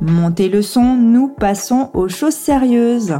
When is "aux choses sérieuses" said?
1.92-3.18